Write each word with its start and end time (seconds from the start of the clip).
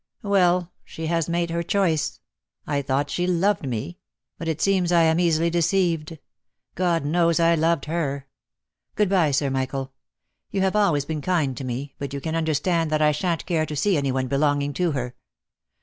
"Well, 0.23 0.71
she 0.83 1.05
has 1.05 1.29
made 1.29 1.51
her 1.51 1.61
choice. 1.61 2.19
I 2.65 2.81
thought 2.81 3.11
she 3.11 3.27
loved 3.27 3.67
me; 3.67 3.99
but 4.39 4.47
it 4.47 4.59
seems 4.59 4.91
I 4.91 5.03
am 5.03 5.19
easily 5.19 5.51
deceived. 5.51 6.17
God 6.73 7.05
knows 7.05 7.39
I 7.39 7.53
loved 7.53 7.85
her. 7.85 8.25
Good 8.95 9.09
bye, 9.09 9.29
Sir 9.29 9.51
Michael. 9.51 9.93
You 10.49 10.61
have 10.61 10.75
always 10.75 11.05
been 11.05 11.21
kind 11.21 11.55
to 11.55 11.63
me; 11.63 11.93
but 11.99 12.15
you 12.15 12.19
can 12.19 12.35
understand 12.35 12.89
that 12.91 13.03
I 13.03 13.11
sha'n't 13.11 13.45
care 13.45 13.67
to 13.67 13.75
see 13.75 13.95
anyone 13.95 14.25
belong 14.25 14.63
ing 14.63 14.73
to 14.73 14.93
her." 14.93 15.13